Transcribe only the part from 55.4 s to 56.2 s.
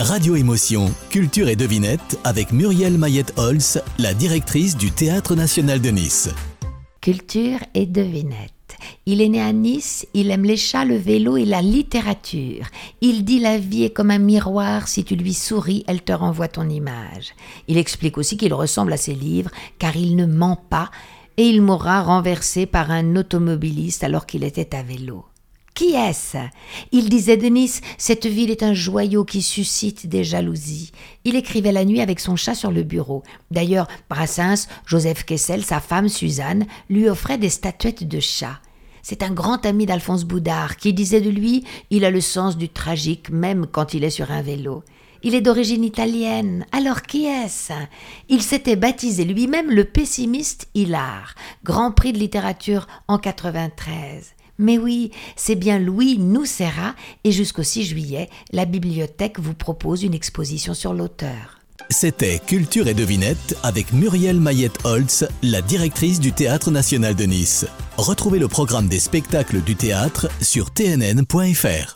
bien Louis